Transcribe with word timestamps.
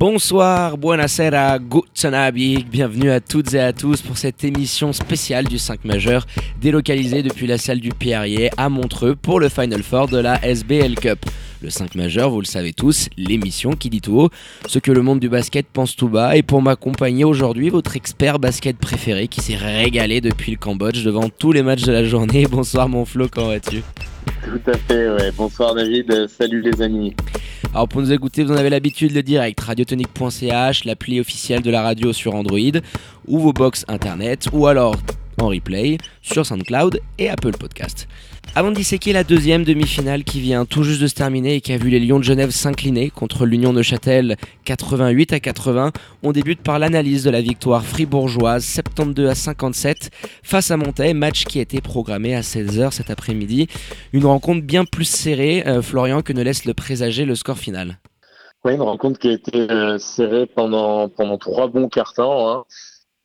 Bonsoir, 0.00 0.78
buonasera, 0.78 1.58
guten 1.58 2.14
Abend, 2.14 2.64
bienvenue 2.70 3.10
à 3.10 3.20
toutes 3.20 3.52
et 3.52 3.60
à 3.60 3.74
tous 3.74 4.00
pour 4.00 4.16
cette 4.16 4.42
émission 4.44 4.94
spéciale 4.94 5.44
du 5.44 5.58
5 5.58 5.84
majeur 5.84 6.26
délocalisée 6.58 7.22
depuis 7.22 7.46
la 7.46 7.58
salle 7.58 7.80
du 7.80 7.90
Pierrier 7.90 8.48
à 8.56 8.70
Montreux 8.70 9.14
pour 9.14 9.40
le 9.40 9.50
Final 9.50 9.82
Four 9.82 10.08
de 10.08 10.16
la 10.16 10.42
SBL 10.42 10.94
Cup. 10.94 11.18
Le 11.60 11.68
5 11.68 11.96
majeur, 11.96 12.30
vous 12.30 12.40
le 12.40 12.46
savez 12.46 12.72
tous, 12.72 13.10
l'émission 13.18 13.72
qui 13.72 13.90
dit 13.90 14.00
tout 14.00 14.18
haut 14.18 14.30
ce 14.66 14.78
que 14.78 14.90
le 14.90 15.02
monde 15.02 15.20
du 15.20 15.28
basket 15.28 15.66
pense 15.70 15.94
tout 15.94 16.08
bas. 16.08 16.34
Et 16.34 16.42
pour 16.42 16.62
m'accompagner 16.62 17.24
aujourd'hui, 17.24 17.68
votre 17.68 17.94
expert 17.94 18.38
basket 18.38 18.78
préféré 18.78 19.28
qui 19.28 19.42
s'est 19.42 19.56
régalé 19.56 20.22
depuis 20.22 20.52
le 20.52 20.56
Cambodge 20.56 21.04
devant 21.04 21.28
tous 21.28 21.52
les 21.52 21.62
matchs 21.62 21.82
de 21.82 21.92
la 21.92 22.04
journée. 22.04 22.46
Bonsoir 22.50 22.88
mon 22.88 23.04
Flo, 23.04 23.26
comment 23.30 23.48
vas-tu? 23.48 23.82
Tout 24.44 24.70
à 24.70 24.78
fait, 24.78 25.10
ouais. 25.10 25.30
Bonsoir 25.36 25.74
David, 25.74 26.26
salut 26.26 26.62
les 26.62 26.80
amis. 26.80 27.14
Alors 27.72 27.86
pour 27.86 28.00
nous 28.00 28.12
écouter, 28.12 28.42
vous 28.42 28.52
en 28.52 28.56
avez 28.56 28.68
l'habitude, 28.68 29.12
le 29.12 29.22
direct, 29.22 29.60
radiotonique.ch, 29.60 30.84
l'appli 30.84 31.20
officielle 31.20 31.62
de 31.62 31.70
la 31.70 31.82
radio 31.82 32.12
sur 32.12 32.34
Android, 32.34 32.80
ou 33.28 33.38
vos 33.38 33.52
box 33.52 33.84
internet, 33.86 34.48
ou 34.52 34.66
alors 34.66 34.96
en 35.40 35.48
replay 35.48 35.96
sur 36.20 36.44
SoundCloud 36.44 37.00
et 37.18 37.30
Apple 37.30 37.52
Podcast. 37.52 38.08
Avant 38.56 38.70
de 38.70 38.74
disséquer 38.74 39.12
la 39.12 39.22
deuxième 39.22 39.62
demi-finale 39.62 40.24
qui 40.24 40.40
vient 40.40 40.64
tout 40.64 40.82
juste 40.82 41.00
de 41.00 41.06
se 41.06 41.14
terminer 41.14 41.54
et 41.54 41.60
qui 41.60 41.72
a 41.72 41.76
vu 41.76 41.88
les 41.88 42.00
Lions 42.00 42.18
de 42.18 42.24
Genève 42.24 42.50
s'incliner 42.50 43.08
contre 43.08 43.46
l'Union 43.46 43.72
de 43.72 43.80
Châtel 43.80 44.36
88 44.64 45.32
à 45.34 45.40
80, 45.40 45.92
on 46.24 46.32
débute 46.32 46.60
par 46.60 46.80
l'analyse 46.80 47.22
de 47.22 47.30
la 47.30 47.42
victoire 47.42 47.84
fribourgeoise 47.84 48.64
72 48.64 49.28
à 49.28 49.36
57 49.36 50.10
face 50.42 50.72
à 50.72 50.76
Montaigne, 50.76 51.16
match 51.16 51.44
qui 51.44 51.60
a 51.60 51.62
été 51.62 51.80
programmé 51.80 52.34
à 52.34 52.40
16h 52.40 52.90
cet 52.90 53.08
après-midi. 53.08 53.68
Une 54.12 54.26
rencontre 54.26 54.66
bien 54.66 54.84
plus 54.84 55.04
serrée, 55.04 55.62
euh, 55.68 55.80
Florian, 55.80 56.22
que 56.22 56.32
ne 56.32 56.42
laisse 56.42 56.64
le 56.64 56.74
présager 56.74 57.24
le 57.24 57.36
score 57.36 57.58
final. 57.58 58.00
Oui, 58.64 58.74
une 58.74 58.82
rencontre 58.82 59.20
qui 59.20 59.28
a 59.28 59.32
été 59.32 59.70
euh, 59.70 59.96
serrée 59.98 60.46
pendant, 60.46 61.08
pendant 61.08 61.38
trois 61.38 61.68
bons 61.68 61.88
quarts 61.88 62.14
temps. 62.14 62.50
Hein. 62.50 62.64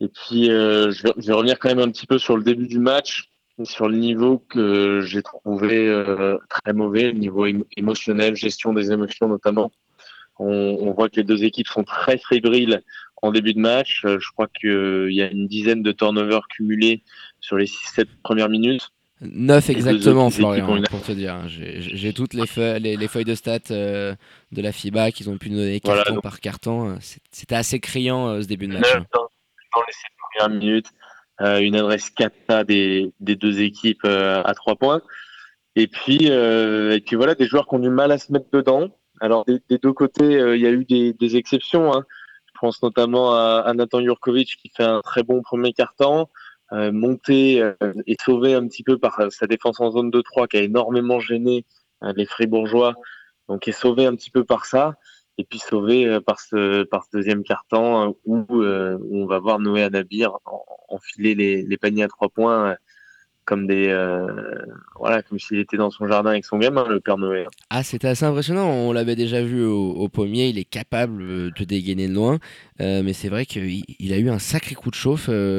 Et 0.00 0.08
puis, 0.08 0.50
euh, 0.50 0.90
je, 0.92 1.02
vais, 1.02 1.12
je, 1.16 1.26
vais, 1.28 1.32
revenir 1.32 1.58
quand 1.58 1.70
même 1.70 1.78
un 1.78 1.90
petit 1.90 2.06
peu 2.06 2.18
sur 2.18 2.36
le 2.36 2.42
début 2.42 2.66
du 2.66 2.78
match 2.78 3.30
sur 3.62 3.88
le 3.88 3.96
niveau 3.96 4.38
que 4.38 5.00
j'ai 5.02 5.22
trouvé 5.22 5.86
euh, 5.86 6.38
très 6.48 6.72
mauvais, 6.72 7.12
le 7.12 7.18
niveau 7.18 7.46
émotionnel, 7.76 8.34
gestion 8.34 8.72
des 8.72 8.90
émotions 8.90 9.28
notamment. 9.28 9.70
On, 10.40 10.48
on, 10.80 10.92
voit 10.92 11.08
que 11.08 11.16
les 11.16 11.24
deux 11.24 11.44
équipes 11.44 11.68
sont 11.68 11.84
très 11.84 12.18
fébriles 12.18 12.82
en 13.22 13.30
début 13.30 13.54
de 13.54 13.60
match. 13.60 14.04
Euh, 14.04 14.18
je 14.18 14.28
crois 14.32 14.48
qu'il 14.48 14.70
euh, 14.70 15.12
y 15.12 15.22
a 15.22 15.30
une 15.30 15.46
dizaine 15.46 15.82
de 15.82 15.92
turnovers 15.92 16.48
cumulés 16.48 17.04
sur 17.40 17.56
les 17.56 17.66
6-7 17.66 18.06
premières 18.24 18.48
minutes. 18.48 18.90
9 19.20 19.70
exactement, 19.70 20.28
Florian, 20.28 20.82
pour 20.90 21.02
te 21.02 21.12
dire. 21.12 21.44
J'ai 21.46 22.12
toutes 22.12 22.34
les 22.34 22.48
feuilles, 22.48 22.80
les, 22.80 22.96
les, 22.96 23.08
feuilles 23.08 23.24
de 23.24 23.36
stats 23.36 23.70
de 23.70 24.16
la 24.50 24.72
FIBA 24.72 25.12
qu'ils 25.12 25.30
ont 25.30 25.38
pu 25.38 25.50
nous 25.50 25.56
donner 25.56 25.78
carton 25.78 26.02
voilà, 26.06 26.20
par 26.20 26.40
carton. 26.40 26.98
C'était 27.30 27.54
assez 27.54 27.78
criant 27.78 28.42
ce 28.42 28.48
début 28.48 28.66
de 28.66 28.72
match. 28.72 28.92
9 28.92 29.04
dans, 29.14 29.20
dans 29.20 29.82
les 29.86 29.92
7 29.92 30.02
premières 30.18 30.60
minutes. 30.60 30.88
Euh, 31.40 31.58
une 31.58 31.74
adresse 31.74 32.10
4 32.10 32.64
des, 32.64 33.12
des 33.18 33.34
deux 33.34 33.60
équipes 33.60 34.04
euh, 34.04 34.42
à 34.44 34.54
trois 34.54 34.76
points. 34.76 35.02
Et 35.74 35.88
puis, 35.88 36.30
euh, 36.30 36.92
et 36.92 37.00
puis 37.00 37.16
voilà, 37.16 37.34
des 37.34 37.46
joueurs 37.46 37.66
qui 37.66 37.74
ont 37.74 37.80
du 37.80 37.90
mal 37.90 38.12
à 38.12 38.18
se 38.18 38.30
mettre 38.32 38.46
dedans. 38.52 38.88
Alors 39.20 39.44
des, 39.44 39.60
des 39.68 39.78
deux 39.78 39.92
côtés, 39.92 40.32
il 40.54 40.60
y 40.60 40.66
a 40.66 40.70
eu 40.70 40.84
des, 40.84 41.12
des 41.12 41.36
exceptions. 41.36 41.92
Hein. 41.92 42.04
Je 42.46 42.60
pense 42.60 42.82
notamment 42.82 43.34
à, 43.34 43.64
à, 43.66 43.74
Nathan 43.74 44.00
Jurkovic 44.00 44.56
qui 44.56 44.70
fait 44.76 44.84
un 44.84 45.00
très 45.00 45.24
bon 45.24 45.42
premier 45.42 45.72
quart-temps, 45.72 46.30
euh, 46.72 46.92
monté 46.92 47.60
euh, 47.60 47.74
et 48.06 48.16
sauvé 48.24 48.54
un 48.54 48.66
petit 48.68 48.84
peu 48.84 48.98
par 48.98 49.20
sa 49.30 49.46
défense 49.46 49.80
en 49.80 49.90
zone 49.90 50.10
2-3 50.10 50.48
qui 50.48 50.56
a 50.58 50.62
énormément 50.62 51.18
gêné 51.18 51.64
les 52.16 52.26
Fribourgeois, 52.26 52.94
donc 53.48 53.66
est 53.66 53.72
sauvé 53.72 54.04
un 54.06 54.14
petit 54.14 54.30
peu 54.30 54.44
par 54.44 54.66
ça 54.66 54.94
et 55.38 55.44
puis 55.44 55.58
sauvé 55.58 56.20
par 56.20 56.38
ce 56.38 56.82
par 56.84 57.04
ce 57.04 57.16
deuxième 57.16 57.42
carton 57.42 58.14
où, 58.26 58.44
où 58.50 59.22
on 59.22 59.26
va 59.26 59.38
voir 59.38 59.58
Noé 59.58 59.82
Anabir 59.82 60.32
enfiler 61.04 61.34
les, 61.34 61.76
paniers 61.76 62.04
à 62.04 62.08
trois 62.08 62.28
points 62.28 62.76
comme 63.44 63.66
des 63.66 63.88
euh, 63.88 64.26
voilà 64.98 65.22
comme 65.22 65.38
s'il 65.38 65.58
était 65.58 65.76
dans 65.76 65.90
son 65.90 66.08
jardin 66.08 66.30
avec 66.30 66.46
son 66.46 66.58
gamin 66.58 66.88
le 66.88 67.00
Père 67.00 67.18
Noé. 67.18 67.46
Ah 67.68 67.82
c'était 67.82 68.08
assez 68.08 68.24
impressionnant, 68.24 68.68
on 68.68 68.92
l'avait 68.92 69.16
déjà 69.16 69.42
vu 69.42 69.64
au, 69.64 70.08
pommier, 70.08 70.48
il 70.48 70.58
est 70.58 70.64
capable 70.64 71.52
de 71.52 71.64
dégainer 71.64 72.08
de 72.08 72.14
loin, 72.14 72.38
euh, 72.80 73.02
mais 73.02 73.12
c'est 73.12 73.28
vrai 73.28 73.44
qu'il 73.44 73.82
il 73.98 74.12
a 74.12 74.18
eu 74.18 74.30
un 74.30 74.38
sacré 74.38 74.74
coup 74.74 74.90
de 74.90 74.94
chauffe. 74.94 75.28